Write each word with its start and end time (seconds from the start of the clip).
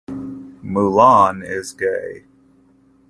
Mullan 0.63 1.43
is 1.47 1.73
gay. 1.73 2.25